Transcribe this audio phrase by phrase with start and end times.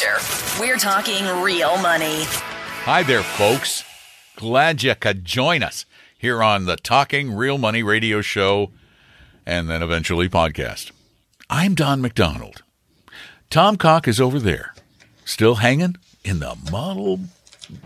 [0.00, 0.60] Great.
[0.60, 2.24] We're talking real money.
[2.84, 3.84] Hi there, folks.
[4.36, 5.86] Glad you could join us
[6.18, 8.70] here on the Talking Real Money radio show
[9.46, 10.90] and then eventually podcast.
[11.48, 12.62] I'm Don McDonald.
[13.50, 14.74] Tom Cock is over there,
[15.24, 17.20] still hanging in the Model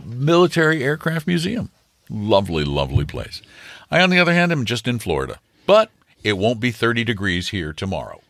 [0.05, 1.70] Military Aircraft Museum.
[2.09, 3.43] Lovely, lovely place.
[3.91, 5.91] I, on the other hand, am just in Florida, but
[6.23, 8.23] it won't be 30 degrees here tomorrow.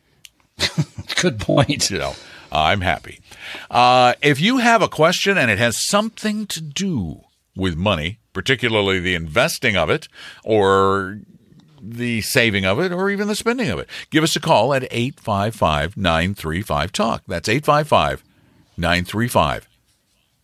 [1.20, 1.90] Good point.
[1.90, 2.14] You know,
[2.50, 3.20] I'm happy.
[3.70, 7.22] Uh, if you have a question and it has something to do
[7.56, 10.08] with money, particularly the investing of it
[10.44, 11.20] or
[11.80, 14.84] the saving of it or even the spending of it, give us a call at
[14.90, 17.22] 855 935 TALK.
[17.26, 18.24] That's 855
[18.76, 19.68] 935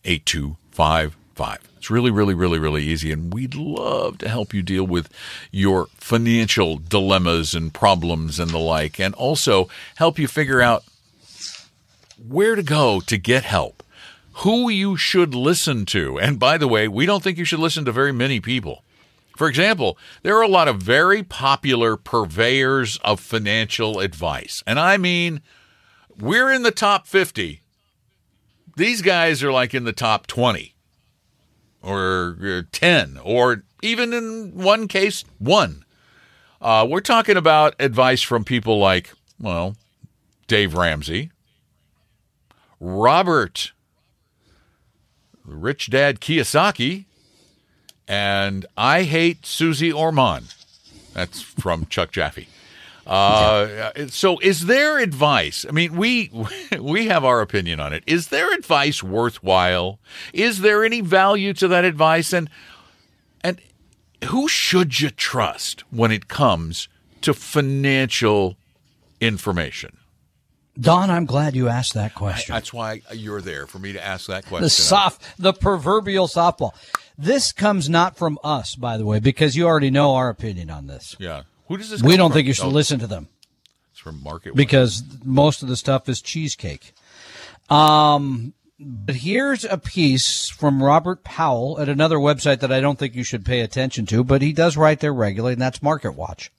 [0.03, 1.71] 8255.
[1.77, 5.07] It's really, really, really, really easy, and we'd love to help you deal with
[5.51, 9.67] your financial dilemmas and problems and the like, and also
[9.97, 10.83] help you figure out
[12.17, 13.83] where to go to get help,
[14.39, 16.19] who you should listen to.
[16.19, 18.83] And by the way, we don't think you should listen to very many people.
[19.37, 24.63] For example, there are a lot of very popular purveyors of financial advice.
[24.65, 25.41] And I mean,
[26.19, 27.61] we're in the top 50.
[28.77, 30.73] These guys are like in the top 20
[31.81, 35.83] or uh, 10 or even in one case, one.
[36.61, 39.75] Uh, we're talking about advice from people like, well,
[40.47, 41.31] Dave Ramsey,
[42.79, 43.71] Robert,
[45.43, 47.05] Rich Dad Kiyosaki,
[48.07, 50.45] and I Hate Susie Orman.
[51.13, 52.47] That's from Chuck Jaffe.
[53.05, 55.65] Uh, so is there advice?
[55.67, 56.31] I mean, we
[56.79, 58.03] we have our opinion on it.
[58.07, 59.99] Is there advice worthwhile?
[60.33, 62.33] Is there any value to that advice?
[62.33, 62.49] And
[63.43, 63.61] and
[64.25, 66.87] who should you trust when it comes
[67.21, 68.57] to financial
[69.21, 69.97] information?
[70.79, 72.53] Don, I'm glad you asked that question.
[72.53, 74.63] That's why you're there for me to ask that question.
[74.63, 76.71] the soft, the proverbial softball.
[77.17, 80.87] This comes not from us, by the way, because you already know our opinion on
[80.87, 81.15] this.
[81.17, 81.43] Yeah.
[81.67, 82.03] Who does this?
[82.03, 82.35] We don't from?
[82.35, 83.29] think you should Oh, listen to them
[83.91, 86.93] It's from Market because most of the stuff is cheesecake.
[87.69, 93.15] Um, but here's a piece from Robert Powell at another website that I don't think
[93.15, 96.51] you should pay attention to, but he does write there regularly, and that's Market Watch.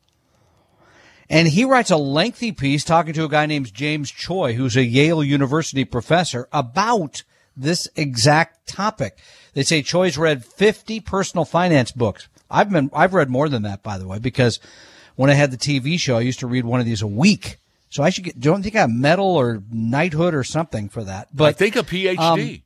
[1.29, 4.85] And he writes a lengthy piece talking to a guy named James Choi, who's a
[4.85, 7.23] Yale University professor, about
[7.57, 9.19] this exact topic.
[9.55, 12.29] They say Choi's read 50 personal finance books.
[12.51, 14.61] I've been, I've read more than that, by the way, because
[15.17, 17.57] when I had the TV show, I used to read one of these a week.
[17.89, 21.29] So I should get, don't think I have medal or knighthood or something for that.
[21.35, 22.19] But I think a PhD.
[22.19, 22.63] Um,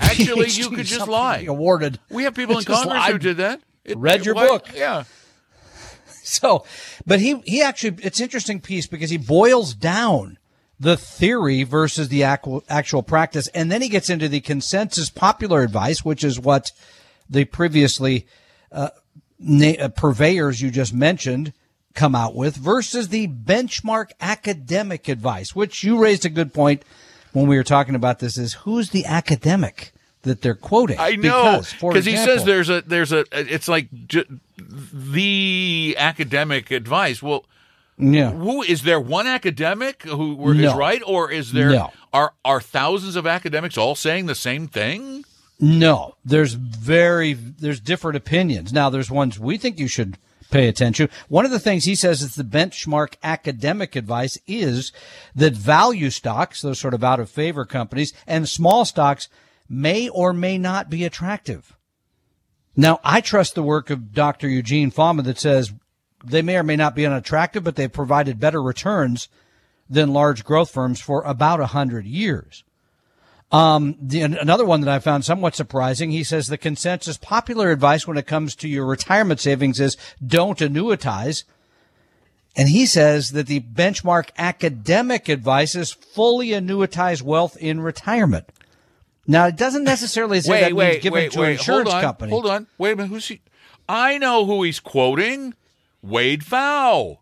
[0.00, 1.44] Actually, you could just lie.
[1.46, 1.98] awarded.
[2.08, 3.60] We have people in Congress who did that.
[3.84, 4.68] It- Read your why- book.
[4.74, 5.04] Yeah.
[6.38, 6.64] So,
[7.06, 10.38] but he, he actually, it's interesting piece because he boils down
[10.78, 13.48] the theory versus the actual, actual practice.
[13.48, 16.70] And then he gets into the consensus popular advice, which is what
[17.28, 18.26] the previously,
[18.70, 18.90] uh,
[19.38, 21.52] na- uh, purveyors you just mentioned
[21.94, 26.82] come out with versus the benchmark academic advice, which you raised a good point
[27.32, 29.92] when we were talking about this is who's the academic
[30.28, 30.96] that they're quoting?
[30.98, 34.24] I know Because, he says there's a there's a it's like j-
[34.92, 37.22] the academic advice.
[37.22, 37.44] Well,
[37.98, 38.30] yeah.
[38.30, 40.76] who is there one academic who is No.
[40.76, 41.92] right, or is there No.
[42.12, 45.24] are are thousands of academics all saying the same thing?
[45.60, 48.72] No, there's very there's different opinions.
[48.72, 50.16] Now there's ones we think you should
[50.50, 51.10] pay attention.
[51.28, 54.92] One of the things he says is the benchmark academic advice is
[55.34, 59.28] that value stocks, those sort of out of favor companies, and small stocks
[59.68, 61.76] may or may not be attractive.
[62.76, 64.48] Now I trust the work of Dr.
[64.48, 65.72] Eugene Fama that says
[66.24, 69.28] they may or may not be unattractive, but they've provided better returns
[69.88, 72.64] than large growth firms for about a hundred years.
[73.50, 76.10] Um, the, another one that I found somewhat surprising.
[76.10, 80.58] He says the consensus popular advice when it comes to your retirement savings is don't
[80.58, 81.44] annuitize.
[82.54, 88.50] And he says that the benchmark academic advice is fully annuitize wealth in retirement.
[89.30, 92.30] Now, it doesn't necessarily say that means give it to an insurance hold on, company.
[92.30, 93.10] Hold on, wait a minute.
[93.10, 93.42] Who's he?
[93.86, 95.54] I know who he's quoting.
[96.02, 97.18] Wade Pfau.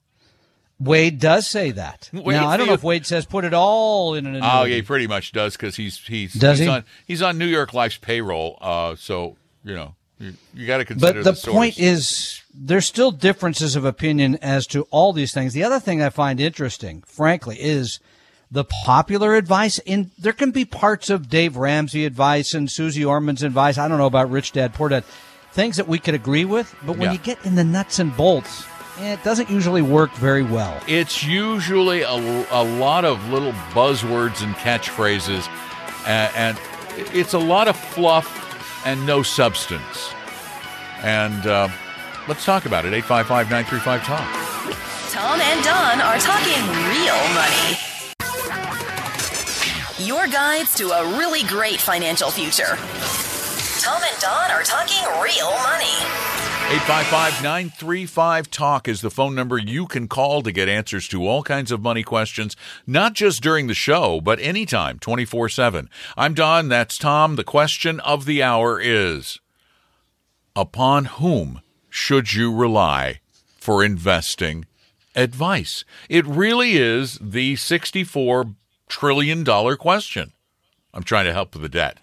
[0.79, 2.09] Wade does say that.
[2.13, 4.77] Wade now I don't know if Wade says put it all in an Oh yeah,
[4.77, 6.73] he pretty much does because he's he's Does he's he?
[6.73, 8.59] on he's on New York Life's payroll.
[8.61, 11.25] Uh, so you know you, you got to consider.
[11.25, 11.55] But the, source.
[11.55, 15.55] point is, there's still differences of opinion as to all these things.
[15.55, 17.99] The other thing I find interesting, frankly, is
[18.51, 19.79] the popular advice.
[19.81, 23.79] In there can be parts of Dave Ramsey advice and Susie Orman's advice.
[23.79, 25.05] I don't know about Rich Dad Poor Dad,
[25.53, 26.75] things that we could agree with.
[26.85, 27.13] But when Yeah.
[27.13, 28.65] you get in the nuts and bolts,
[29.01, 30.81] eh, it doesn't usually work very well.
[30.87, 32.13] it's usually a,
[32.51, 35.49] a lot of little buzzwords and catchphrases,
[36.07, 36.59] and, and
[37.15, 38.43] it's a lot of fluff
[38.87, 40.13] and no substance.
[41.03, 41.69] And uh,
[42.29, 42.95] let's talk about it.
[42.95, 44.27] 855 935 Talk.
[45.13, 47.77] Tom and Don are talking real money.
[50.07, 52.77] Your guides to a really great financial future.
[53.81, 55.99] Tom and Don are talking real money.
[56.71, 61.43] 855 935 Talk is the phone number you can call to get answers to all
[61.43, 62.55] kinds of money questions,
[62.87, 65.91] not just during the show, but anytime, 24 7.
[66.17, 67.35] I'm Don, that's Tom.
[67.35, 69.41] The question of the hour is
[70.55, 73.19] Upon whom should you rely
[73.57, 74.67] for investing
[75.17, 75.85] advice?
[76.09, 78.55] It really is the $64
[78.89, 80.33] trillion dollar question.
[80.95, 81.99] I'm trying to help with the debt.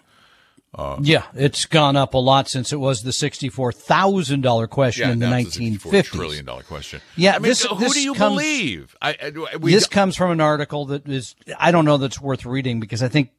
[0.76, 5.08] Uh, yeah, it's gone up a lot since it was the sixty-four thousand dollar question
[5.08, 7.00] in the now it's a nineteen $64 trillion question.
[7.16, 8.96] Yeah, I mean, this- who this do you comes- believe?
[9.00, 9.16] I,
[9.52, 12.80] I, we, this comes from an article that is I don't know that's worth reading
[12.80, 13.30] because I think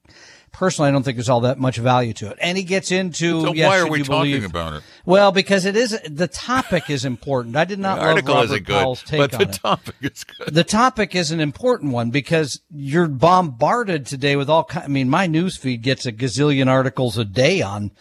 [0.55, 2.37] personally I don't think there's all that much value to it.
[2.41, 4.83] And he gets into so yes, why are we talking believe- about it?
[5.05, 7.55] Well, because it is the topic is important.
[7.57, 10.23] I did not The love article Robert isn't good, take but on the topic is
[10.23, 10.53] good.
[10.53, 15.27] the topic is an important one because you're bombarded today with all I mean, my
[15.27, 17.91] news feed gets a gazillion articles a day on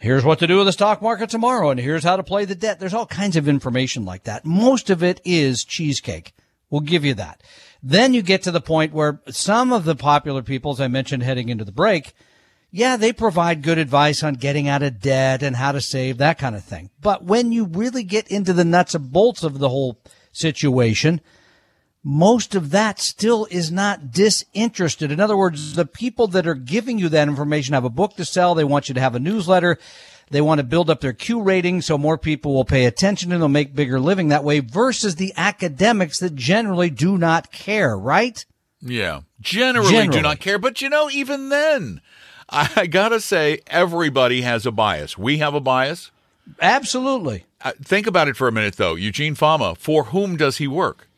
[0.00, 2.54] here's what to do with the stock market tomorrow and here's how to play the
[2.56, 2.80] debt.
[2.80, 4.44] There's all kinds of information like that.
[4.44, 6.32] Most of it is cheesecake.
[6.70, 7.42] We'll give you that.
[7.82, 11.22] Then you get to the point where some of the popular people, as I mentioned
[11.22, 12.12] heading into the break,
[12.70, 16.38] yeah, they provide good advice on getting out of debt and how to save, that
[16.38, 16.90] kind of thing.
[17.00, 20.00] But when you really get into the nuts and bolts of the whole
[20.30, 21.20] situation,
[22.04, 25.10] most of that still is not disinterested.
[25.10, 28.24] In other words, the people that are giving you that information have a book to
[28.24, 28.54] sell.
[28.54, 29.78] They want you to have a newsletter.
[30.30, 33.42] They want to build up their Q rating so more people will pay attention and
[33.42, 38.44] they'll make bigger living that way versus the academics that generally do not care, right?
[38.80, 40.58] Yeah, generally, do not care.
[40.58, 42.00] But you know, even then,
[42.48, 45.18] I gotta say, everybody has a bias.
[45.18, 46.10] We have a bias.
[46.60, 47.44] Absolutely.
[47.62, 48.94] Uh, think about it for a minute, though.
[48.94, 51.08] Eugene Fama, for whom does he work?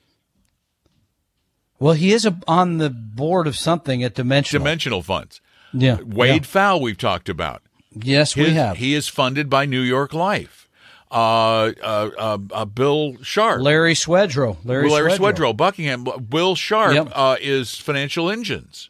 [1.78, 4.62] Well, he is a, on the board of something at Dimensional.
[4.64, 5.40] Dimensional funds.
[5.72, 5.98] yeah.
[6.00, 7.62] Wade Pfau, we've talked about.
[7.94, 8.76] Yes, we have.
[8.78, 10.68] He is funded by New York Life.
[11.10, 13.60] Uh, uh, uh, uh, Bill Sharpe.
[13.60, 14.56] Larry Swedroe.
[14.64, 15.34] Larry, Larry Swedroe.
[15.34, 16.06] Swedroe, Buckingham.
[16.30, 17.12] Will Sharpe Yep.
[17.14, 18.88] uh, is Financial Engines.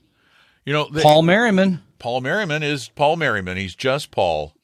[0.65, 1.83] You know, Paul Merriman.
[1.99, 3.57] Paul Merriman is Paul Merriman.
[3.57, 4.55] He's just Paul.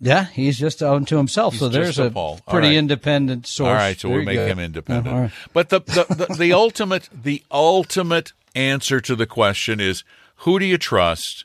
[0.00, 1.54] Yeah, he's just on to himself.
[1.56, 2.40] so there's a a Paul.
[2.48, 2.76] Pretty right.
[2.76, 3.68] independent source.
[3.68, 4.46] All right, so we make go.
[4.46, 5.14] him independent.
[5.14, 5.32] All right.
[5.52, 10.02] But the the, the the ultimate the ultimate answer to the question is
[10.38, 11.44] who do you trust?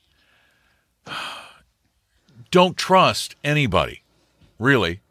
[2.51, 4.03] Don't trust anybody.
[4.59, 5.01] Really.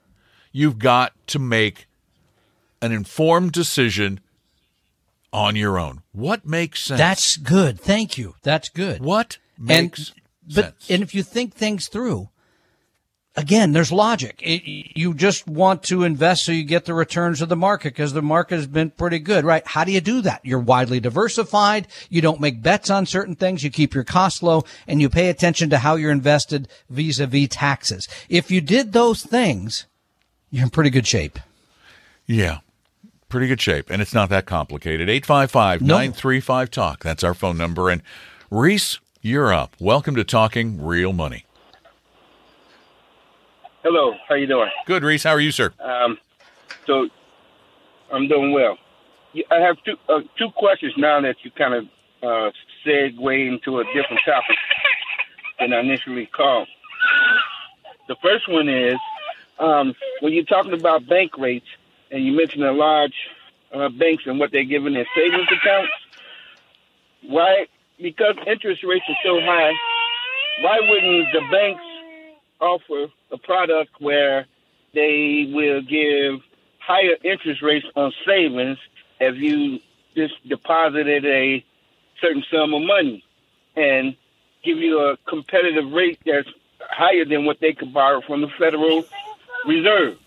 [0.53, 1.87] You've got to make
[2.81, 4.21] an informed decision
[5.33, 6.03] on your own.
[6.13, 6.99] What makes sense?
[6.99, 7.81] That's good.
[7.81, 8.35] Thank you.
[8.43, 9.01] That's good.
[9.01, 10.13] what and makes
[10.47, 10.91] but sense.
[10.91, 12.31] and if you think things through,
[13.37, 14.41] again, there's logic.
[14.43, 14.63] It,
[14.99, 18.23] you just want to invest so you get the returns of the market because the
[18.23, 19.67] market has been pretty good, right?
[19.67, 20.41] How do you do that?
[20.45, 21.87] You're widely diversified.
[22.09, 23.63] You don't make bets on certain things.
[23.63, 28.09] You keep your costs low and you pay attention to how you're invested vis-a-vis taxes.
[28.29, 29.87] If you did those things,
[30.51, 31.39] you're in pretty good shape.
[32.27, 32.59] Yeah.
[33.29, 33.91] Pretty good shape.
[33.91, 35.09] And it's not that complicated.
[35.09, 37.03] 855 935 Talk.
[37.03, 37.91] That's our phone number.
[37.91, 38.03] And
[38.51, 39.75] Reese, you're up.
[39.81, 41.46] Welcome to Talking Real Money.
[43.89, 44.69] Hello, how you doing?
[44.85, 45.23] Good, Reese.
[45.23, 45.73] How are you, sir?
[45.79, 46.19] Um,
[46.89, 47.09] so
[48.13, 48.79] I'm doing well.
[49.49, 51.85] I have two uh, two questions now that you kind of
[52.21, 52.51] uh,
[52.85, 54.57] segue into a different topic
[55.61, 56.67] than I initially called.
[58.09, 58.97] The first one is
[59.61, 61.69] um, when you're talking about bank rates,
[62.11, 63.15] and you mentioned the large
[63.73, 65.93] uh, banks and what they're giving their savings accounts.
[67.23, 67.67] Why?
[68.03, 69.71] Because interest rates are so high.
[70.63, 71.86] Why wouldn't the banks
[72.61, 74.47] offer a product where
[74.95, 76.41] they will give
[76.79, 78.79] higher interest rates on savings
[79.21, 79.81] if you
[80.17, 81.65] just deposited a
[82.21, 83.23] certain sum of money
[83.77, 84.17] and
[84.65, 86.49] give you a competitive rate that's
[86.81, 89.05] higher than what they could borrow from the Federal
[89.67, 90.19] Reserve.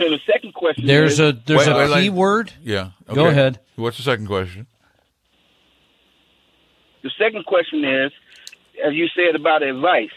[0.00, 2.10] And the second question There's is, a there's Wait, a wait, key wait.
[2.10, 2.52] word.
[2.62, 2.90] Yeah.
[3.12, 3.58] Go ahead.
[3.74, 4.66] What's the second question?
[7.02, 8.12] the second question is,
[8.84, 10.10] as you said about advice,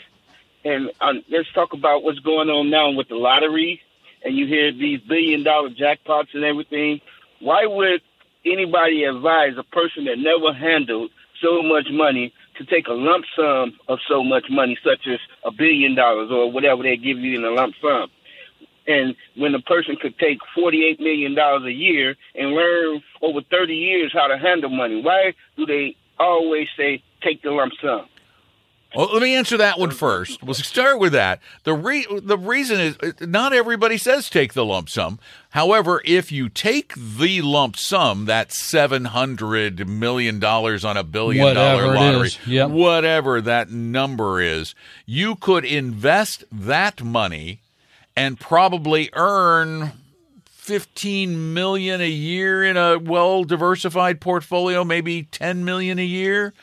[0.64, 3.82] and um, let's talk about what's going on now with the lottery,
[4.24, 7.02] and you hear these billion dollar jackpots and everything.
[7.40, 8.02] Why would
[8.46, 13.78] anybody advise a person that never handled so much money to take a lump sum
[13.88, 17.46] of so much money, such as a billion dollars or whatever they give you in
[17.46, 18.10] a lump sum?
[18.88, 24.12] And when a person could take $48 million a year and learn over 30 years
[24.14, 28.08] how to handle money, why do they always say take the lump sum?
[28.96, 30.44] Well, let me answer that one first.
[30.44, 31.40] We'll start with that.
[31.64, 35.18] The re- the reason is uh, not everybody says take the lump sum.
[35.52, 41.56] However, if you take the lump sum, that seven hundred million dollars on a billion
[41.56, 42.30] dollar Whatever it lottery.
[42.48, 42.70] Yep.
[42.72, 47.62] whatever that number is, you could invest that money
[48.16, 49.94] and probably earn
[50.50, 56.54] 15 million a year in a well diversified portfolio, maybe 10 million a year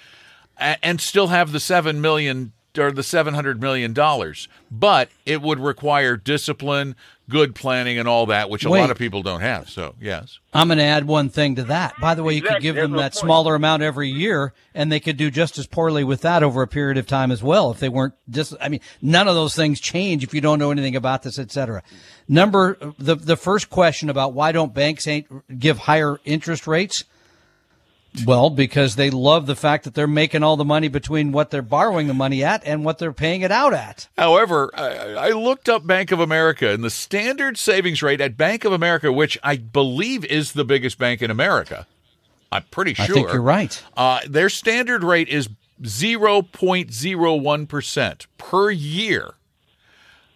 [0.59, 4.49] and still have the 7 million or the 700 million dollars.
[4.71, 6.95] But it would require discipline,
[7.29, 8.81] good planning and all that, which a Wait.
[8.81, 9.69] lot of people don't have.
[9.69, 10.38] So, yes.
[10.55, 11.95] I'm going to add one thing to that.
[12.00, 13.21] By the way, you could give There's them no that point.
[13.21, 16.69] smaller amount every year, and they could do just as poorly with that over a
[16.69, 17.71] period of time as well.
[17.71, 20.71] If they weren't just, I mean, none of those things change if you don't know
[20.71, 21.83] anything about this, et cetera.
[22.29, 27.05] Number the the first question about why don't banks ain't give higher interest rates?
[28.27, 31.62] Well, because they love the fact that they're making all the money between what they're
[31.62, 34.09] borrowing the money at and what they're paying it out at.
[34.17, 38.65] However, I, I looked up Bank of America and the standard savings rate at Bank
[38.65, 41.87] of America, which I believe is the biggest bank in America.
[42.50, 43.05] I'm pretty sure.
[43.05, 43.83] I think you're right.
[43.97, 45.49] Uh, their standard rate is
[45.83, 49.35] 0.01% per year.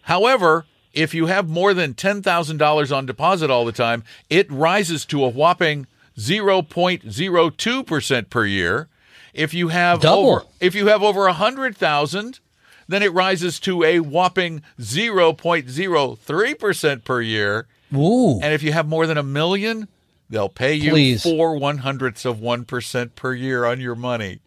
[0.03, 5.23] However, if you have more than $10,000 on deposit all the time, it rises to
[5.23, 8.87] a whopping 0.02% per year.
[9.33, 10.29] If you have Double.
[10.35, 12.39] over if you have over 100,000,
[12.87, 17.67] then it rises to a whopping 0.03% per year.
[17.95, 18.39] Ooh.
[18.41, 19.87] And if you have more than a million,
[20.29, 21.23] they'll pay you Please.
[21.23, 24.39] four one hundredths of 1% per year on your money.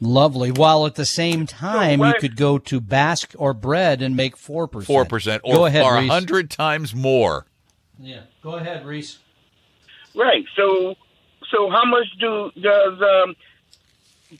[0.00, 0.50] Lovely.
[0.52, 4.84] While at the same time, you could go to Basque or Bread and make 4%.
[4.84, 6.10] Four percent, or Go ahead, or a Reese.
[6.10, 7.46] hundred times more.
[7.98, 8.20] Yeah.
[8.42, 9.18] Go ahead, Reese.
[10.18, 10.44] Right.
[10.56, 10.96] So,
[11.50, 13.36] so how much do does um,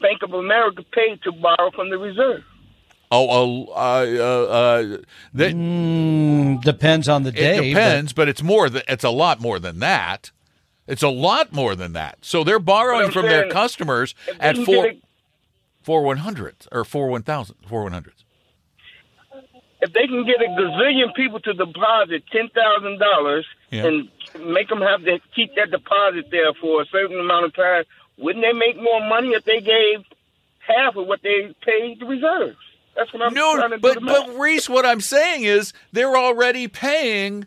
[0.00, 2.42] Bank of America pay to borrow from the reserve?
[3.10, 4.96] Oh, uh, uh, uh,
[5.32, 7.56] that, Mm, depends on the day.
[7.56, 10.30] it depends, but, it's more than it's a lot more than that.
[10.86, 12.18] It's a lot more than that.
[12.22, 14.96] So they're borrowing I'm from their customers at they four get
[15.82, 18.24] four one hundredths or four one thousand four one hundredths.
[19.80, 24.08] if they can get a gazillion people to deposit ten thousand dollars and
[24.38, 27.84] make them have to keep that deposit there for a certain amount of time,
[28.16, 30.04] wouldn't they make more money if they gave
[30.66, 32.56] half of what they paid the reserves?
[32.96, 33.80] That's what I'm No, trying to do.
[33.82, 34.26] but math.
[34.26, 37.46] but Reese, what I'm saying is they're already paying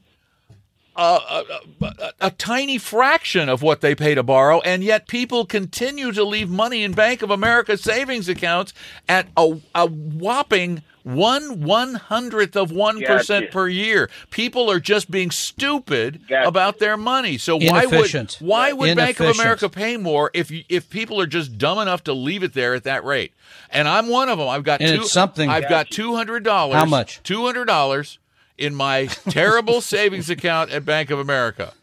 [0.95, 5.45] a, a, a, a tiny fraction of what they pay to borrow, and yet people
[5.45, 8.73] continue to leave money in Bank of America savings accounts
[9.07, 13.53] at a, a whopping one one hundredth of one percent Gotcha.
[13.53, 14.09] per year.
[14.29, 16.47] People are just being stupid Gotcha.
[16.47, 17.39] about their money.
[17.39, 21.25] So why would why would Bank of America pay more if you, if people are
[21.25, 23.33] just dumb enough to leave it there at that rate?
[23.71, 24.47] And I'm one of them.
[24.47, 25.07] I've got And two.
[25.07, 26.75] something- I've got two hundred dollars.
[26.75, 27.23] How much?
[27.23, 28.19] Two hundred dollars
[28.61, 31.73] in my terrible savings account at Bank of America.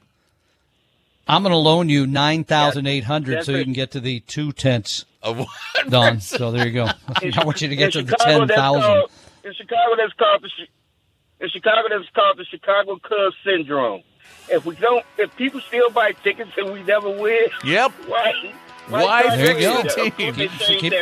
[1.26, 5.04] I'm going to loan you 9800 That's so you can get to the two tenths,
[5.22, 5.46] Of
[5.90, 6.20] Don.
[6.20, 6.84] So there you go.
[7.36, 8.48] I want you to get to in the 10,000.
[8.82, 9.10] called-
[9.44, 10.48] In Chicago, that's called the
[11.44, 14.02] in Chicago that's called the Chicago Cubs syndrome.
[14.50, 17.92] If we don't, if people still buy tickets and we never win, Yep.
[18.06, 18.32] why?
[18.88, 19.76] Why try to There you go.
[19.80, 20.92] Of course Keep- They changed keep-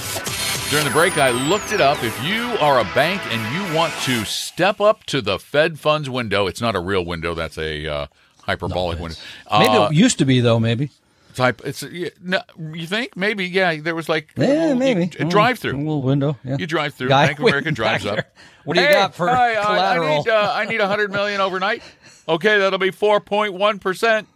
[0.70, 2.02] During the break, I looked it up.
[2.02, 6.08] If you are a bank and you want to step up to the Fed funds
[6.10, 7.34] window, it's not a real window.
[7.34, 8.06] That's a uh,
[8.44, 9.16] hyperbolic window.
[9.50, 10.90] Maybe Uh, it used to be, though, maybe.
[11.34, 11.60] type.
[11.64, 12.40] It's yeah, no,
[12.72, 13.76] you think maybe yeah.
[13.80, 15.10] There was like Yeah, maybe.
[15.18, 15.76] a drive through.
[15.76, 16.38] A little window.
[16.44, 16.56] Yeah.
[16.58, 17.08] You drive through.
[17.10, 18.20] Guy Bank of America drives up.
[18.64, 20.08] What do you Hey, got for hi, I- collateral?
[20.08, 21.82] I, need uh, I need a hundred million overnight.
[22.28, 24.26] Okay, that'll be four point one percent.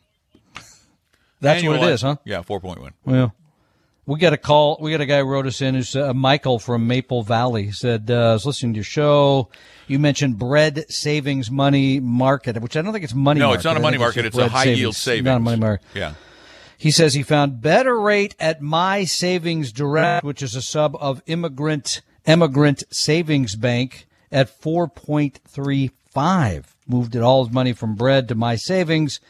[1.40, 2.16] That's what it is, huh?
[2.24, 2.92] Yeah, four point one.
[3.04, 3.34] Well,
[4.10, 4.76] We got a call.
[4.80, 7.70] We got a guy who wrote us in who's uh, Michael from Maple Valley.
[7.70, 9.50] Said, uh, I was listening to your show.
[9.86, 13.58] You mentioned bread savings money market, which I don't think it's money No, market.
[13.58, 14.22] it's not a money market.
[14.24, 15.26] just It's a high yield savings.
[15.26, 15.86] Not a money market.
[15.94, 16.14] Yeah.
[16.76, 21.22] He says he found better rate at My Savings Direct, which is a sub of
[21.26, 26.64] Immigrant Emigrant Savings Bank at 4.35.
[26.88, 29.20] Moved it all his money from bread to My Savings.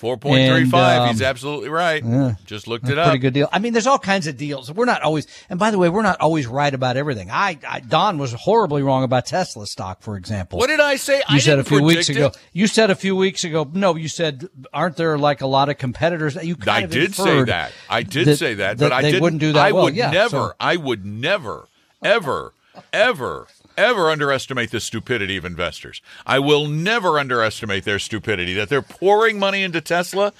[0.00, 0.98] 4.35.
[1.00, 2.02] Um, He's absolutely right.
[2.04, 3.06] Yeah, Just looked it up.
[3.08, 3.48] pretty good deal.
[3.52, 4.72] I mean, there's all kinds of deals.
[4.72, 7.30] We're not always, and by the way, we're not always right about everything.
[7.30, 10.58] I, I Don was horribly wrong about Tesla stock, for example.
[10.58, 11.22] What did I say?
[11.28, 12.26] I you said a few weeks ago.
[12.28, 12.38] it.
[12.52, 13.68] You said a few weeks ago.
[13.72, 17.42] No, you said, aren't there like a lot of competitors that you I did say
[17.44, 17.72] that.
[17.88, 19.84] I did that- say that, that but I didn't, wouldn't do that I well.
[19.84, 20.28] would Yeah, never.
[20.30, 21.68] so- I would never,
[22.02, 22.54] ever,
[22.92, 23.46] ever,
[23.80, 26.00] ever underestimate the stupidity of investors.
[26.26, 28.54] I will never underestimate their stupidity.
[28.54, 30.32] That they're pouring money into Tesla.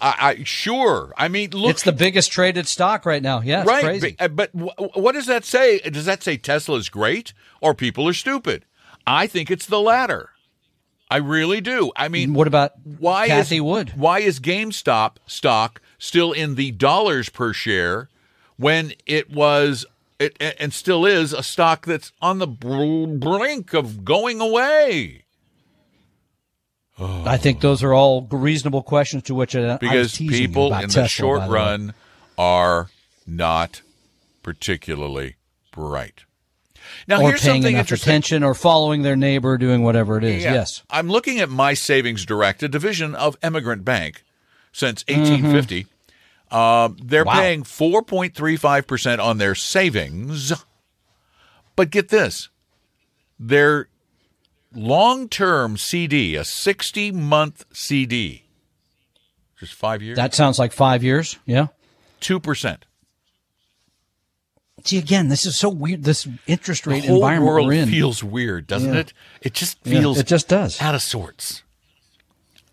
[0.00, 1.12] I, I sure.
[1.16, 1.70] I mean, look.
[1.70, 3.40] it's the biggest traded stock right now.
[3.40, 4.16] Yeah, right, crazy.
[4.18, 5.78] but, uh, but wh- what does that say?
[5.78, 8.64] Does that say Tesla's great or people are stupid?
[9.06, 10.30] I think it's the latter.
[11.10, 11.92] I really do.
[11.94, 13.92] I mean, what about why Cathie is Wood?
[13.96, 18.08] why is GameStop stock still in the dollars per share
[18.56, 19.84] when it was
[20.22, 25.24] it and still is a stock that's on the brink of going away?
[26.98, 31.02] I think those are all reasonable questions to which I, I Because people in Tesla,
[31.02, 31.94] the short by the run
[32.38, 32.90] are
[33.26, 33.82] not
[34.42, 35.36] particularly
[35.72, 36.24] bright.
[37.08, 40.42] Now or here's paying something enough attention, or following their neighbor, doing whatever it is.
[40.44, 40.54] Yeah.
[40.54, 40.82] Yes.
[40.90, 44.24] I'm looking at My Savings Direct, a division of Emigrant Bank
[44.72, 45.78] since Mm-hmm.
[46.52, 47.02] 1850.
[47.02, 47.32] Um, they're Wow.
[47.32, 50.52] paying 4.35% on their savings.
[51.76, 52.48] But get this
[53.38, 53.88] their
[54.74, 58.44] long term CD, a 60 month CD,
[59.58, 61.38] just five years, That sounds like five years.
[61.46, 61.68] Yeah.
[62.20, 62.84] 2%.
[64.84, 66.02] See, again, this is so weird.
[66.04, 67.88] This interest The rate whole environment world we're in.
[67.88, 69.00] feels weird, doesn't Yeah.
[69.00, 69.12] it?
[69.40, 70.80] It just Yeah, feels it just does.
[70.80, 71.62] out of sorts.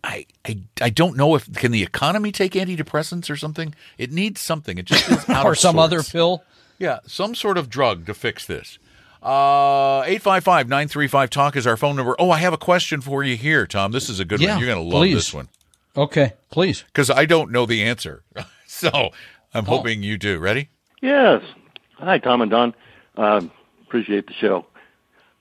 [0.04, 3.76] I, I I don't know if can the economy take antidepressants or something.
[3.98, 4.78] It needs something.
[4.78, 5.94] It just is out or of some sorts.
[5.94, 6.44] other pill.
[6.78, 8.80] Yeah, some sort of drug to fix this.
[9.22, 12.16] Uh 855-935 talk is our phone number.
[12.20, 13.92] Oh, I have a question for you here, Tom.
[13.92, 14.60] This is a good Yeah, one.
[14.64, 15.16] You're going to love please.
[15.16, 15.50] this one
[15.98, 16.86] Okay, please.
[16.94, 18.24] cuz I don't know the answer.
[18.68, 19.10] so, Oh.
[19.54, 20.38] I'm hoping you do.
[20.40, 20.70] Ready?
[21.02, 21.42] Yes.
[21.98, 22.74] Hi, Tom and Don.
[23.18, 23.42] Uh,
[23.82, 24.66] appreciate the show.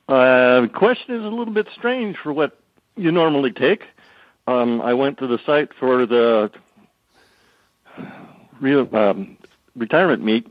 [0.09, 2.59] Uh, question is a little bit strange for what
[2.97, 3.83] you normally take.
[4.49, 6.51] Um, I went to the site for the
[8.63, 9.37] real, um,
[9.77, 10.51] retirement meet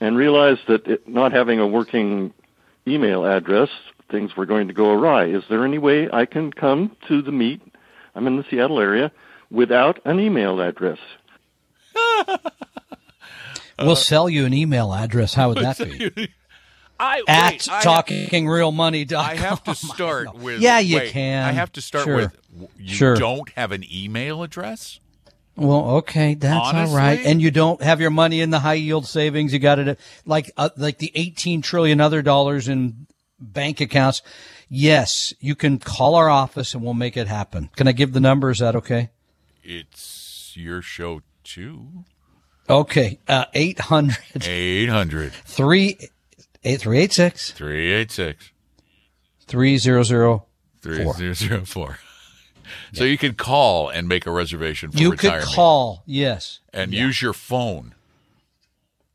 [0.00, 2.32] and realized that it, not having a working
[2.88, 3.68] email address,
[4.10, 5.26] things were going to go awry.
[5.26, 7.60] Is there any way I can come to the meet?
[8.14, 9.12] I'm in the Seattle area
[9.50, 10.98] without an email address.
[13.78, 15.34] we'll sell you an email address.
[15.34, 16.32] How would that be?
[16.98, 19.24] I At wait, talkingrealmoney.com.
[19.24, 21.44] I have to start with Yeah, you wait, can.
[21.44, 22.16] I have to start Sure.
[22.16, 22.36] with
[22.78, 23.14] you Sure.
[23.16, 24.98] don't have an email address?
[25.56, 27.18] Well, okay, that's all right.
[27.24, 29.52] And you don't have your money in the high yield savings.
[29.54, 33.06] You got it like uh, like the 18 trillion other dollars in
[33.40, 34.20] bank accounts.
[34.68, 37.70] Yes, you can call our office and we'll make it happen.
[37.76, 38.50] Can I give the number?
[38.50, 39.10] Is that okay?
[39.62, 42.04] It's your show too.
[42.68, 45.32] Okay, uh, 800 800
[46.74, 48.50] 386 386
[49.46, 50.46] 3004.
[50.82, 51.98] 3004.
[52.92, 56.60] So you can call and make a reservation for You could call, yes.
[56.72, 57.94] and use your phone.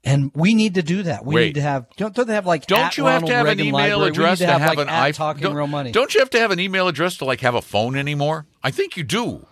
[0.03, 1.25] And we need to do that.
[1.25, 1.45] We Wait.
[1.47, 1.87] need to have.
[1.95, 2.65] Don't, don't they have like?
[2.65, 4.09] Don't you have to have Reagan an email Library?
[4.09, 5.17] address to to have, have, an like at iPhone?
[5.17, 5.91] Talking don't, real money.
[5.91, 8.47] don't you have to have an email address to like have a phone anymore?
[8.63, 9.45] I think you do.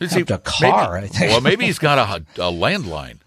[0.00, 1.30] Have to car, maybe- I think.
[1.30, 3.20] Well, maybe he's got a, a landline.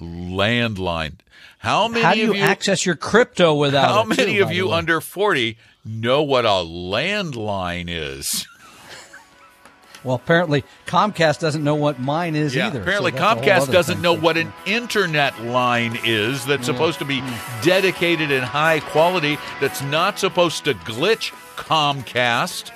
[0.00, 1.14] Landline.
[1.58, 3.88] How many How do you, of you access your crypto without?
[3.88, 8.46] How many too, of you under 40 know what a landline is?
[10.04, 12.80] Well, apparently Comcast doesn't know what mine is Yeah, either.
[12.80, 16.72] apparently whole Comcast doesn't know what an internet line is that's mm-hmm.
[16.72, 17.24] supposed to be
[17.62, 22.70] dedicated and high quality, that's not supposed to glitch Comcast.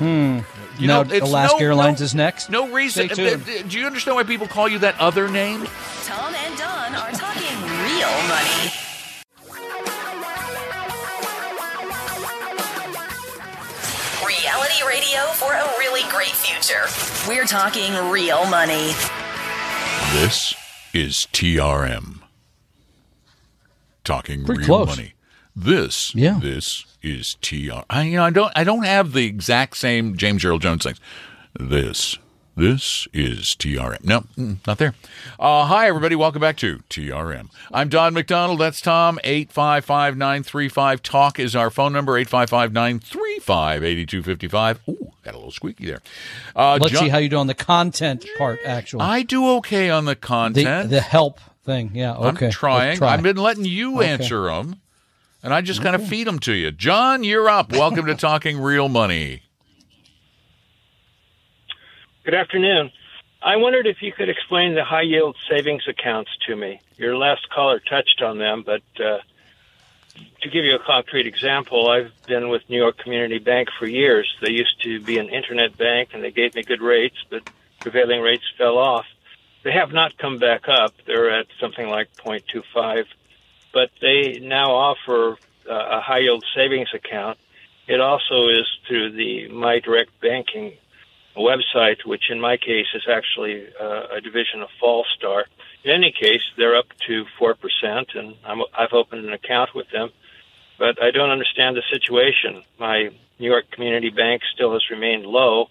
[0.00, 0.38] Hmm.
[0.78, 2.48] You Now, know, Alaska no- Airlines no- is next.
[2.48, 3.04] No reason.
[3.10, 3.42] Stay tuned.
[3.42, 5.66] uh, Do you understand why people call you that other name?
[6.06, 8.72] Tom and Don are talking real money.
[14.26, 16.84] Reality radio for a really great future.
[17.28, 18.92] We're talking real money.
[20.12, 20.54] This
[20.92, 22.20] is TRM.
[24.04, 24.88] Talking Pretty real close.
[24.96, 25.14] money.
[25.56, 26.38] This, Yeah.
[26.40, 27.82] this is TR.
[27.90, 31.00] I, you know, I don't, I don't have the exact same James Earl Jones things.
[31.58, 32.18] This
[32.56, 34.04] This is TRM.
[34.04, 34.94] No, mm, not there.
[35.38, 36.14] Uh, hi, everybody.
[36.14, 37.48] Welcome back to TRM.
[37.72, 38.60] I'm Don McDonald.
[38.60, 39.18] That's Tom.
[39.24, 44.80] 855 935 Talk is our phone number 855 935 8255.
[44.88, 46.00] Ooh, got a little squeaky there.
[46.54, 49.02] Uh, Let's John- see how you do on the content part, actually.
[49.02, 50.90] I do okay on the the, content.
[50.90, 51.90] the help thing.
[51.94, 52.46] Yeah, okay.
[52.46, 52.96] I'm trying.
[52.98, 53.14] Try.
[53.14, 54.79] I've been letting you answer them,
[55.42, 56.70] and I just kind of feed them to you.
[56.70, 57.72] John, you're up.
[57.72, 59.42] Welcome to Talking Real Money.
[62.24, 62.90] Good afternoon.
[63.42, 66.80] I wondered if you could explain the high yield savings accounts to me.
[66.96, 69.18] Your last caller touched on them, but uh,
[70.42, 74.30] to give you a concrete example, I've been with New York Community Bank for years.
[74.42, 77.48] They used to be an internet bank and they gave me good rates, but
[77.80, 79.06] prevailing rates fell off.
[79.62, 80.92] They have not come back up.
[81.06, 83.06] They're at something like 0.25,
[83.72, 85.36] but they now offer
[85.68, 87.38] uh, a high yield savings account.
[87.86, 90.74] It also is through the My Direct Banking
[91.36, 95.44] website, which in my case is actually uh, a division of Flagstar.
[95.84, 97.54] In any case, they're up to 4%,
[98.16, 100.10] and I'm, I've opened an account with them.
[100.78, 102.62] But I don't understand the situation.
[102.78, 105.68] My New York Community Bank still has remained low,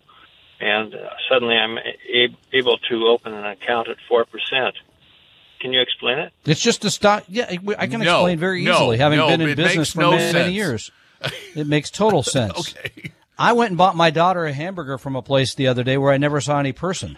[0.60, 4.26] and uh, suddenly I'm a- able to open an account at 4%.
[5.60, 6.32] Can you explain it?
[6.46, 7.24] It's just a stock.
[7.28, 7.46] Yeah,
[7.78, 10.24] I can No, explain very no, easily, having no, been in business for no many,
[10.34, 10.54] many sense.
[10.54, 10.92] years.
[11.56, 12.74] It makes total sense.
[12.76, 13.12] Okay.
[13.38, 16.12] I went and bought my daughter a hamburger from a place the other day where
[16.14, 17.18] I never saw any person.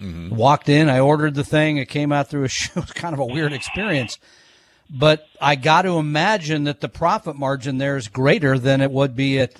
[0.00, 0.34] Mm-hmm.
[0.34, 1.76] Walked in, I ordered the thing.
[1.76, 2.48] It came out through a.
[2.48, 2.72] Shoe.
[2.76, 4.18] It was kind of a weird experience,
[4.90, 9.14] but I got to imagine that the profit margin there is greater than it would
[9.14, 9.54] be at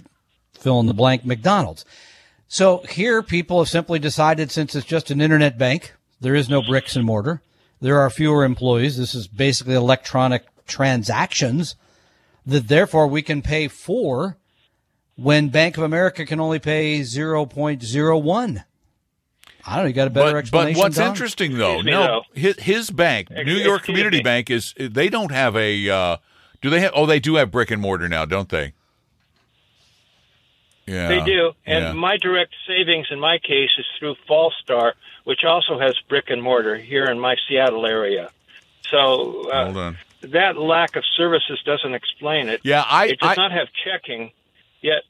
[0.58, 1.84] fill in the blank McDonald's.
[2.48, 6.62] So here, people have simply decided since it's just an internet bank, there is no
[6.62, 7.40] bricks and mortar.
[7.84, 8.96] There are fewer employees.
[8.96, 11.76] This is basically electronic transactions
[12.46, 14.38] that therefore we can pay for
[15.16, 18.64] when Bank of America can only pay 0.01.
[19.66, 19.88] I don't know.
[19.88, 21.10] You got a better But, but what's Don?
[21.10, 22.22] interesting though, me, no, though.
[22.32, 24.22] his, his bank, New York Community me.
[24.22, 25.90] Bank, is they don't have a.
[25.90, 26.16] Uh,
[26.62, 26.92] do they have?
[26.94, 28.72] Oh, they do have brick and mortar now, don't they?
[30.86, 31.52] Yeah, They do.
[31.66, 31.92] And yeah.
[31.92, 34.92] my direct savings in my case is through Flagstar,
[35.24, 38.30] which also has brick and mortar here in my Seattle area.
[38.90, 39.98] So uh, Hold on.
[40.22, 42.60] that lack of services doesn't explain it.
[42.64, 44.32] Yeah, I, it does I, not have checking.
[44.82, 45.02] Yet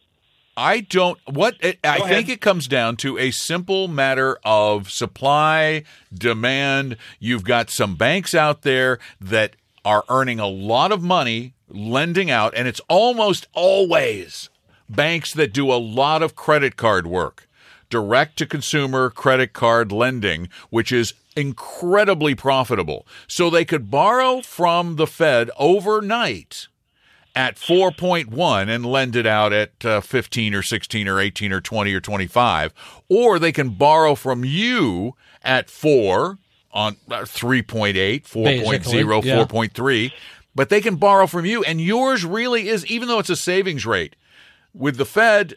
[0.57, 1.19] I don't.
[1.27, 5.83] What it, I Go think it comes down to a simple matter of supply,
[6.13, 6.97] demand.
[7.19, 12.55] You've got some banks out there that are earning a lot of money lending out,
[12.57, 14.49] and it's almost always
[14.89, 17.49] banks that do a lot of credit card work,
[17.91, 23.07] direct to consumer credit card lending, which is incredibly profitable.
[23.27, 26.69] So they could borrow from the Fed overnight
[27.35, 31.93] at 4.1 and lend it out at uh, 15 or 16 or 18 or 20
[31.93, 32.73] or 25
[33.09, 36.39] or they can borrow from you at 4
[36.73, 39.45] on uh, 3.8 4.0 yeah.
[39.45, 40.13] 4.3
[40.55, 43.85] but they can borrow from you and yours really is even though it's a savings
[43.85, 44.15] rate
[44.75, 45.55] with the Fed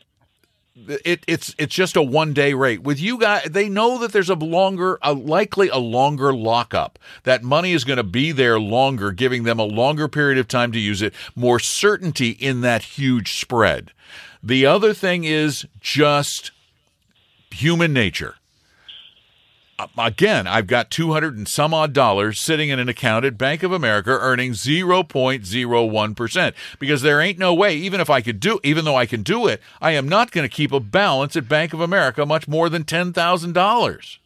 [0.88, 2.84] it, it's it's just a one day rate.
[2.84, 7.44] With you guys they know that there's a longer a likely a longer lockup that
[7.44, 10.80] money is going to be there longer giving them a longer period of time to
[10.80, 13.92] use it more certainty in that huge spread.
[14.44, 16.52] The other thing is just
[17.52, 18.36] human nature
[19.98, 23.72] again, I've got 200 and some odd dollars sitting in an account at Bank of
[23.72, 28.96] America earning 0.01% because there ain't no way, even if I could do, even though
[28.96, 31.82] I can do it, I am not going to keep a balance at Bank of
[31.82, 34.18] America much more than $10,000.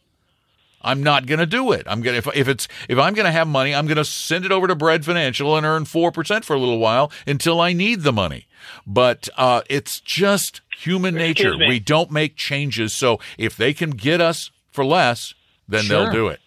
[0.84, 1.86] I'm not going to do it.
[1.88, 4.46] I'm going if, if it's if I'm going to have money, I'm going to send
[4.46, 8.02] it over to Bread Financial and earn 4% for a little while until I need
[8.02, 8.48] the money.
[8.88, 11.56] But uh, it's just human nature.
[11.56, 12.94] We don't make changes.
[12.94, 15.36] So if they can get us for less,
[15.72, 16.04] then Sure.
[16.04, 16.40] they'll do it.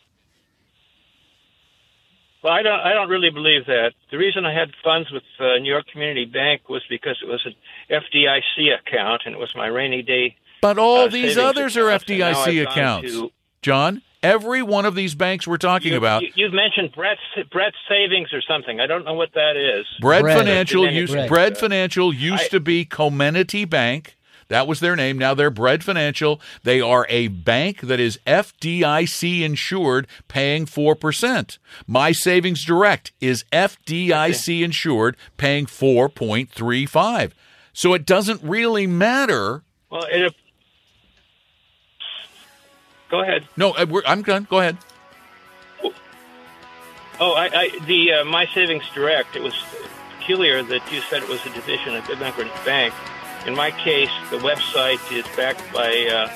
[2.43, 2.79] Well, I don't.
[2.81, 3.93] I don't really believe that.
[4.11, 7.41] The reason I had funds with uh, New York Community Bank was because it was
[7.47, 7.55] an
[7.91, 10.37] FDIC account, and it was my rainy day.
[10.61, 13.13] But all uh, these others are accounts, and now FDIC accounts.
[13.13, 13.33] to-
[13.63, 17.77] John, every one of these banks we're talking you, about, You, you've mentioned Brett's Brett's
[17.89, 18.79] Savings or something.
[18.79, 19.87] I don't know what that is.
[20.03, 20.37] Bread, Bread.
[20.37, 20.95] Financial Bread.
[20.95, 21.29] used Bread.
[21.31, 24.19] Bread Financial used I- to be Comenity Bank.
[24.49, 25.19] That was their name.
[25.19, 26.41] Now they're Bread Financial.
[26.63, 31.59] They are a bank that is FDIC insured, paying 4%.
[31.87, 37.33] My Savings Direct is FDIC insured, paying 4.35.
[37.73, 39.65] So it doesn't really matter.
[39.91, 40.35] Well, it.
[43.11, 43.49] Go ahead.
[43.57, 44.47] No, uh, we're, I'm done.
[44.49, 44.79] Go ahead.
[47.21, 49.37] Oh, I, I the uh, My Savings Direct.
[49.37, 49.55] It was
[50.19, 52.93] peculiar that you said it was a division of Immigrant Bank.
[53.47, 56.29] In my case, the website is backed by uh,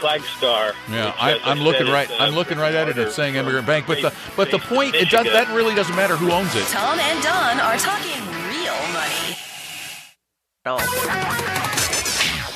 [0.00, 0.74] Flagstar.
[0.90, 2.10] Yeah, I, I'm looking right.
[2.10, 2.98] uh, I'm looking right at it.
[2.98, 6.16] It's saying Immigrant Bank, but the but the point it does that really doesn't matter
[6.16, 6.66] who owns it.
[6.66, 8.20] Tom and Don are talking
[8.50, 9.36] real money.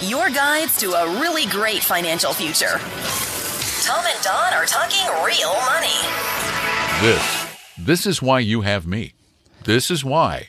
[0.01, 2.79] Your guides to a really great financial future.
[3.85, 5.99] Tom and Don are talking real money.
[7.03, 7.47] This
[7.79, 9.13] this is why you have me.
[9.65, 10.49] This is why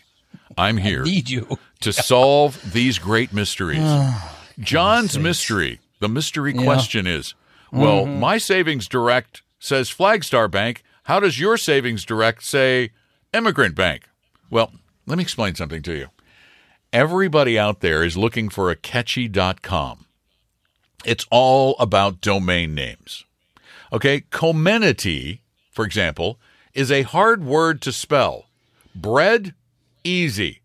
[0.58, 1.60] I'm here Need you.
[1.82, 3.84] To solve these great mysteries.
[4.60, 6.64] John's mystery, the mystery Yeah.
[6.64, 7.34] question is,
[7.72, 8.20] well, mm-hmm.
[8.20, 10.84] my savings direct says Flagstar Bank.
[11.04, 12.92] How does your savings direct say
[13.34, 14.04] Immigrant Bank?
[14.50, 14.72] Well,
[15.06, 16.08] let me explain something to you.
[16.92, 20.06] Everybody out there is looking for a catchy.com.
[21.06, 23.26] It's all about domain names.
[23.94, 25.40] Okay, Comenity,
[25.72, 26.40] for example,
[26.74, 28.46] is a hard word to spell.
[28.96, 29.54] Bread,
[30.04, 30.59] easy.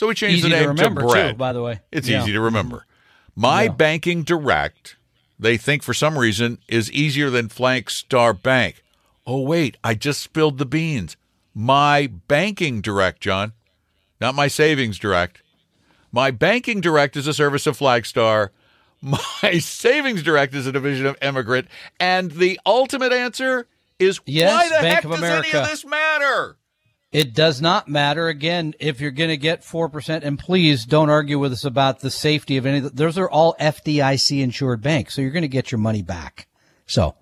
[0.00, 1.30] So we changed Easy the to name remember, to bread.
[1.32, 1.80] too, by the way.
[1.92, 2.22] It's Yeah.
[2.22, 2.86] easy to remember.
[3.36, 3.72] My Yeah.
[3.72, 4.96] Banking Direct,
[5.38, 8.82] they think for some reason, is easier than Flagstar Bank.
[9.26, 11.18] Oh, wait, I just spilled the beans.
[11.54, 13.52] My Banking Direct, John,
[14.22, 15.42] not my Savings Direct.
[16.10, 18.48] My Banking Direct is a service of Flagstar.
[19.02, 21.68] My Savings Direct is a division of Emigrant.
[22.00, 23.66] And the ultimate answer
[23.98, 26.56] is Yes, why the Bank heck of does any of this matter?
[27.12, 28.28] It does not matter.
[28.28, 32.10] Again, if you're going to get 4%, and please don't argue with us about the
[32.10, 35.14] safety of any of those are all FDIC insured banks.
[35.14, 36.46] So you're going to get your money back.
[36.86, 37.16] So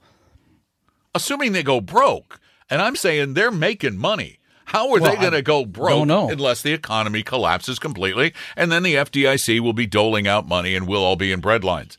[1.15, 2.41] assuming they go broke.
[2.71, 4.41] And I'm saying they're making money.
[4.67, 8.35] How are Well, they going to go broke unless the economy collapses completely?
[8.55, 11.65] And then the FDIC will be doling out money and we'll all be in bread
[11.65, 11.97] lines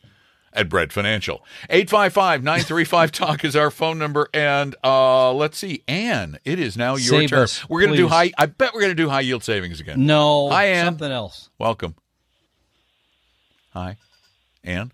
[0.54, 1.44] at Bread Financial.
[1.70, 4.28] 855 935 Talk is our phone number.
[4.34, 7.40] And uh, let's see, Ann, it is now your Save turn.
[7.40, 9.80] us, we're going to do high, I bet we're going to do high yield savings
[9.80, 10.06] again.
[10.06, 10.86] no, Hi, Ann.
[10.86, 11.50] something else.
[11.60, 11.96] Welcome.
[13.74, 13.98] Hi.
[14.64, 14.92] Ann?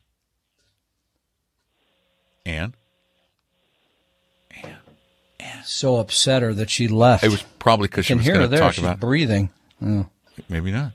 [2.45, 2.75] Anne?
[4.63, 4.77] Ann?
[5.63, 7.23] So upset her that she left.
[7.23, 9.49] It was probably because she was going to talk She's about breathing.
[9.83, 10.07] Oh,
[10.49, 10.91] Maybe not.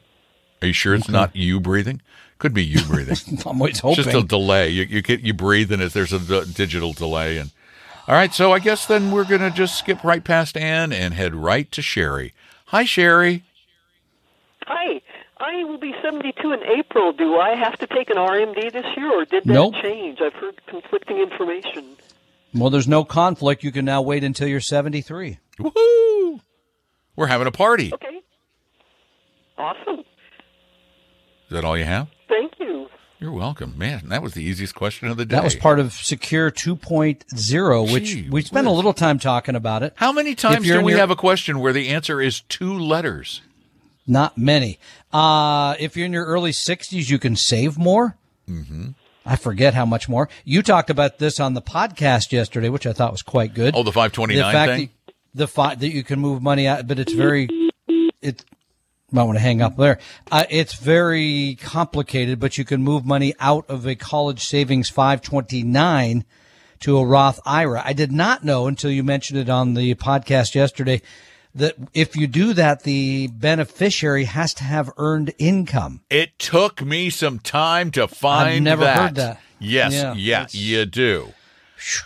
[0.63, 2.03] Are you sure it's not you breathing?
[2.41, 3.39] Could be you breathing.
[3.47, 4.03] I'm always hoping.
[4.03, 4.71] just a delay.
[4.71, 7.37] You you get you breathe and it's, there's a d- digital delay.
[7.39, 7.51] And
[8.09, 11.35] all right, so I guess then we're gonna just skip right past Ann and head
[11.37, 12.33] right to Sherry.
[12.67, 13.45] Hi, Sherry.
[14.67, 15.01] Hi.
[15.43, 17.13] I will be 72 in April.
[17.13, 19.75] Do I have to take an RMD this year, or did that Nope.
[19.83, 20.19] change?
[20.21, 21.97] I've heard conflicting information.
[22.55, 23.65] well, there's no conflict.
[23.65, 25.39] You can now wait until you're 73.
[25.59, 26.41] Woohoo!
[27.17, 27.91] We're having a party.
[27.95, 28.21] Okay.
[29.57, 30.00] Awesome.
[31.51, 32.07] Is that all you have?
[32.29, 32.89] Thank you.
[33.19, 34.09] You're welcome, man.
[34.09, 35.35] That was the easiest question of the day.
[35.35, 39.83] That was part of Secure 2.0, which Gee we spent a little time talking about
[39.83, 39.93] it.
[39.97, 43.43] How many times do we your- have a question where the answer is two letters?
[44.07, 44.79] Not many.
[45.13, 48.17] Uh, if you're in your early 60s, you can save more.
[48.49, 48.91] Mm-hmm.
[49.27, 50.29] I forget how much more.
[50.45, 53.75] You talked about this on the podcast yesterday, which I thought was quite good.
[53.75, 54.91] Oh, the 529 fact thing.
[55.07, 57.49] That, the fact that you can move money out, but it's very,
[58.23, 58.45] it
[59.13, 59.99] might want to hang up there.
[60.31, 66.25] Uh, it's very complicated, but you can move money out of a college savings 529
[66.81, 67.83] to a Roth IRA.
[67.85, 71.03] I did not know until you mentioned it on the podcast yesterday
[71.55, 76.01] that if you do that, the beneficiary has to have earned income.
[76.09, 78.97] It took me some time to find never that.
[78.97, 79.41] heard that.
[79.59, 81.35] Yes, Yeah, yeah, you do.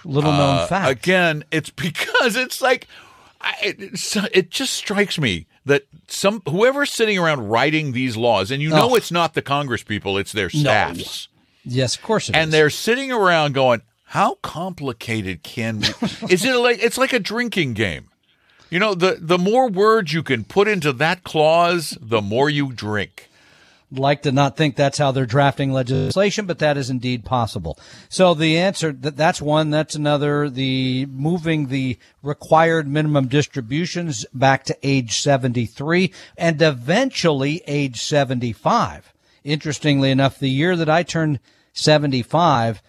[0.05, 0.91] Little known Uh, fact.
[0.91, 2.87] Again, it's because it's like
[3.41, 8.63] I, it, it just strikes me that some whoever's sitting around writing these laws, and
[8.63, 8.95] you know Oh.
[8.95, 11.29] it's not the Congress people, it's their staffs,
[11.65, 12.43] yes, of course it is.
[12.43, 15.87] and they're sitting around going, "How complicated can we?"
[16.31, 18.09] is it like it's like a drinking game?
[18.71, 22.73] You know, the the more words you can put into that clause, the more you
[22.73, 23.29] drink.
[23.91, 27.79] Like to not think that's how they're drafting legislation, but that is indeed possible.
[28.09, 30.51] So the answer that that's one, that's another.
[30.51, 39.13] The moving the required minimum distributions back to age 73 and eventually age 75.
[39.45, 41.39] Interestingly enough, the year that I turned
[41.75, 42.83] 75,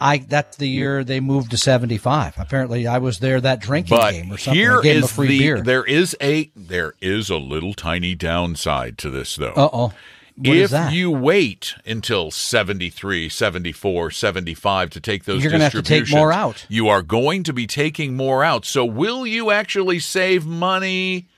[0.00, 2.34] I that's the year they moved to 75.
[2.36, 4.58] Apparently I was there that drinking But game or something.
[4.60, 5.62] here is the beer.
[5.62, 9.52] there is a there is a little tiny downside to this though.
[9.52, 9.92] Uh-oh.
[10.36, 15.78] What if you wait until 73, 74, 75 to take those You're gonna have to
[15.78, 16.66] take distributions, more out.
[16.68, 18.64] You are going to be taking more out.
[18.64, 21.28] So will you actually save money?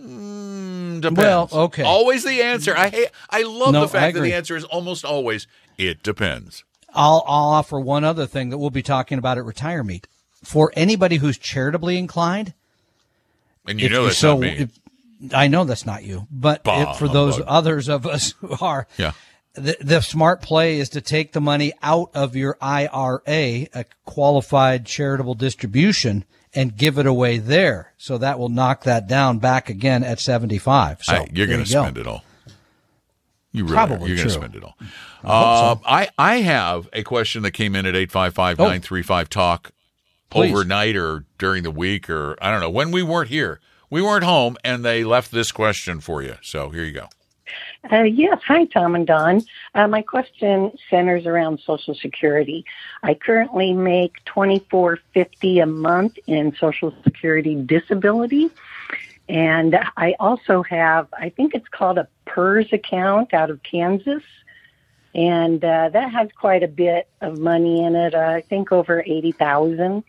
[0.00, 1.18] Mm, depends.
[1.18, 1.84] Well, okay.
[1.84, 2.76] Always the answer.
[2.76, 5.46] I hate, I love No, the fact that the answer is almost always
[5.78, 6.64] it depends.
[6.94, 10.08] I'll, I'll offer one other thing that we'll be talking about at Retire Meet.
[10.42, 12.52] For anybody who's charitably inclined,
[13.66, 14.48] And you if know you that's so, not me.
[14.58, 14.78] if-
[15.32, 17.52] I know that's not you, but Bah, if, for those humbug.
[17.52, 19.12] others of us who are, yeah.
[19.54, 24.86] the, the smart play is to take the money out of your IRA, a qualified
[24.86, 27.92] charitable distribution, and give it away there.
[27.98, 31.02] So that will knock that down back again at 75.
[31.02, 31.82] So I- you're going to you go.
[31.82, 32.24] spend it all.
[33.54, 34.08] You really Probably are.
[34.08, 34.74] You're going to spend it all.
[35.22, 39.72] Uh, I I have a question that came in at 855-935 talk
[40.34, 43.60] overnight or during the week or I don't know when we weren't here.
[43.92, 46.36] We weren't home and they left this question for you.
[46.40, 47.08] So here you go.
[47.92, 48.40] Uh, yes.
[48.46, 49.42] Hi, Tom and Don.
[49.74, 52.64] Uh, my question centers around Social Security.
[53.02, 58.48] I currently make twenty four fifty a month in Social Security disability,
[59.28, 64.22] and I also have I think it's called a PERS account out of Kansas,
[65.14, 68.14] and uh, that has quite a bit of money in it.
[68.14, 70.04] Uh, I think over eighty thousand.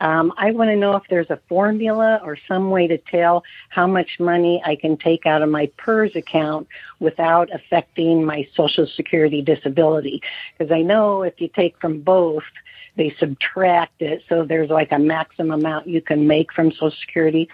[0.00, 3.86] Um, I want to know if there's a formula or some way to tell how
[3.86, 6.66] much money I can take out of my PERS account
[6.98, 10.20] without affecting my Social Security disability.
[10.58, 12.42] Because I know if you take from both,
[12.96, 17.48] they subtract it, so there's like a maximum amount you can make from Social Security.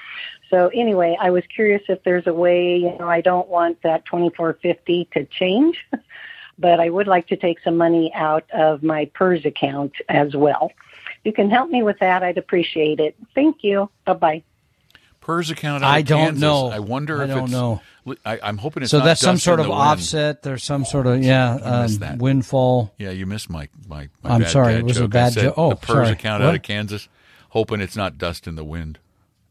[0.51, 2.77] So anyway, I was curious if there's a way.
[2.77, 5.79] You know, I don't want that 2450 to change,
[6.59, 10.73] but I would like to take some money out of my PERS account as well.
[11.21, 13.15] If you can help me with that, I'd appreciate it.
[13.35, 13.91] Thank you.
[14.07, 14.43] Bye bye.
[15.21, 15.85] PERS account.
[15.85, 16.41] Out I of don't Kansas.
[16.41, 16.69] know.
[16.71, 17.53] I wonder I if don't it's.
[17.53, 17.83] know.
[18.25, 19.83] I, I'm hoping it's so not that's some dust sort in of the wind.
[19.83, 20.43] offset.
[20.43, 22.19] There's some sort of yeah I missed um, that.
[22.19, 22.95] windfall.
[22.99, 24.09] Yeah, you missed my my.
[24.23, 25.11] my I'm bad sorry, dad it was a joke.
[25.11, 25.55] I bad joke.
[25.59, 26.09] Oh, the PERS sorry.
[26.11, 27.09] account out of Kansas,
[27.51, 28.99] hoping it's not dust in the wind.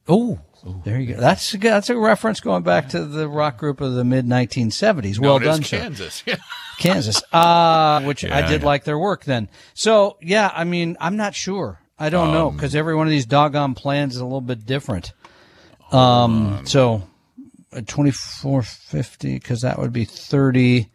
[0.07, 0.39] Oh,
[0.83, 1.21] there you go.
[1.21, 5.19] That's a, that's a reference going back to the rock group of the mid 1970s.
[5.19, 5.77] Well Known as done, sir.
[5.79, 6.23] Kansas.
[6.79, 6.93] Yeah.
[6.93, 8.67] Kansas, uh, which I did yeah.
[8.67, 9.49] like their work then.
[9.73, 11.79] So yeah, I mean, I'm not sure.
[11.97, 14.65] I don't know Um, because every one of these doggone plans is a little bit
[14.65, 15.11] different.
[15.91, 17.03] Um, so
[18.13, 20.89] four fifty because that would be thirty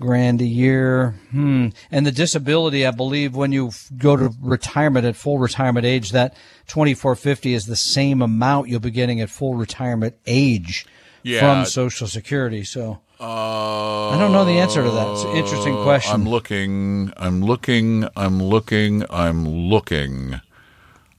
[0.00, 1.14] grand a year.
[1.30, 1.68] Hmm.
[1.90, 6.34] And the disability, I believe, when you go to retirement at full retirement age, that
[6.66, 10.86] twenty four fifty is the same amount you'll be getting at full retirement age
[11.22, 11.40] Yeah.
[11.40, 12.64] from Social Security.
[12.64, 13.00] So.
[13.18, 15.08] Uh, I don't know the answer to that.
[15.12, 16.12] It's an interesting question.
[16.12, 17.12] I'm looking.
[17.16, 18.06] I'm looking.
[18.16, 19.04] I'm looking.
[19.08, 20.40] I'm looking.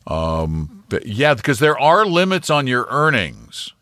[0.05, 3.73] Um, yeah, because there are limits on your earnings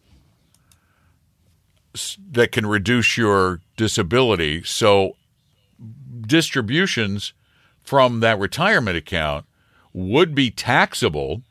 [2.32, 4.64] that can reduce your disability.
[4.64, 5.16] So
[6.22, 7.34] distributions
[7.84, 9.46] from that retirement account
[9.94, 11.42] would be taxable,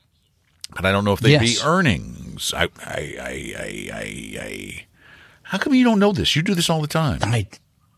[0.75, 1.63] but I don't know if they'd Yes.
[1.63, 2.53] be earnings.
[2.55, 4.84] I, I, I, I, I, I.
[5.55, 6.35] How come you don't know this?
[6.35, 7.21] You do this all the time.
[7.23, 7.47] I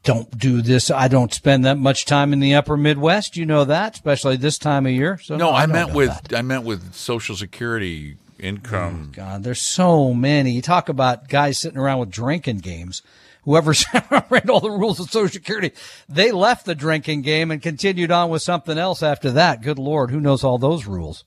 [0.04, 0.90] don't do this.
[0.90, 3.34] I don't spend that much time in the upper Midwest.
[3.34, 5.16] You know that, especially this time of year.
[5.16, 6.36] So No, I, don't meant with that.
[6.38, 9.08] I meant with Social Security income.
[9.08, 10.50] Oh, God, there's so many.
[10.50, 13.00] You talk about guys sitting around with drinking games.
[13.44, 13.86] Whoever's
[14.28, 15.72] read all the rules of Social Security,
[16.10, 19.62] they left the drinking game and continued on with something else after that.
[19.62, 21.24] Good Lord, who knows all those rules?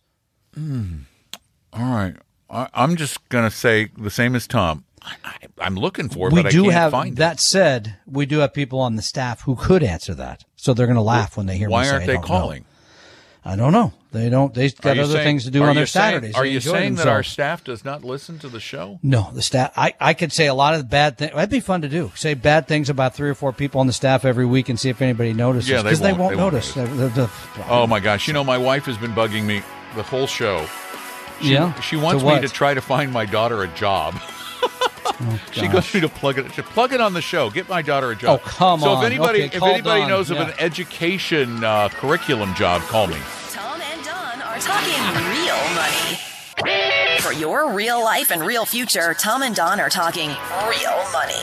[0.54, 0.98] Hmm.
[1.74, 2.18] All right,
[2.52, 4.84] I, I'm just gonna say the same as Tom.
[5.02, 7.96] I, I, I'm looking for it, we but do I can't have find that said.
[8.06, 11.02] We do have people on the staff who could answer that, so they're going to
[11.02, 11.70] laugh when they hear it.
[11.70, 12.66] me Why say, aren't "I they don't know." calling?
[13.46, 13.94] I don't know.
[14.12, 14.54] They don't.
[14.54, 16.36] They got other saying- things to do on their saying- Saturdays.
[16.36, 19.00] Are They you saying that our staff does not listen to the show?
[19.02, 19.72] No, the staff.
[19.78, 21.32] I, I could say a lot of bad things.
[21.34, 22.12] That'd be fun to do.
[22.16, 24.90] Say bad things about three or four people on the staff every week and see
[24.90, 25.70] if anybody notices.
[25.70, 26.36] Yeah, because they won't.
[26.36, 26.74] won't, They won't notice.
[26.74, 27.30] The- the- the-
[27.70, 28.28] Oh my gosh!
[28.28, 29.62] You know, my wife has been bugging me
[29.96, 30.66] the whole show.
[31.42, 31.80] She, Yeah?
[31.80, 34.16] She wants To me to try to find my daughter a job.
[35.52, 36.54] She goes me to plug it.
[36.54, 37.50] to Plug it on the show.
[37.50, 38.40] Get my daughter a job.
[38.42, 39.04] Oh, come so on.
[39.04, 40.10] if anybody, Okay, if anybody Don.
[40.10, 43.18] knows of an education uh, curriculum job, call me.
[43.52, 44.94] Tom and Don are talking
[45.30, 47.20] real money.
[47.22, 51.34] For your real life and real future, Tom and Don are talking real money.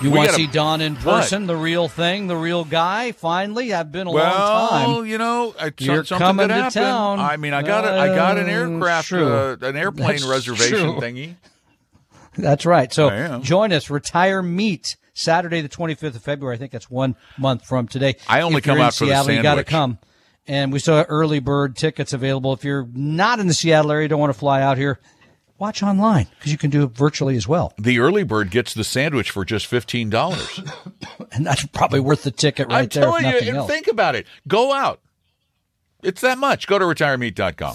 [0.00, 1.20] You We want to see Don in What?
[1.22, 3.12] person, the real thing, the real guy?
[3.12, 4.90] Finally, I've been a well, long time.
[4.90, 6.82] Well, you know, I, You're something coming could to happen.
[6.82, 7.20] town.
[7.20, 10.78] I mean, I got a, I got an Uh, aircraft, uh, an airplane That's reservation
[10.78, 10.94] true.
[11.00, 11.34] thingy.
[12.36, 12.92] That's right.
[12.92, 16.56] So join us, Retire Meet, Saturday the 25th of February.
[16.56, 18.16] I think that's one month from today.
[18.28, 19.98] I only If come out for the Seattle, You got to come.
[20.48, 22.52] And we still have early bird tickets available.
[22.52, 24.98] If you're not in the Seattle area, don't want to fly out here,
[25.58, 27.72] watch online because you can do it virtually as well.
[27.78, 30.60] The early bird gets the sandwich for just fifteen dollars.
[31.34, 33.08] And that's probably worth the ticket right I'm there.
[33.08, 34.26] if telling you, think about it.
[34.46, 35.00] Go out.
[36.02, 36.66] It's that much.
[36.66, 37.74] Go to retiremeet.com.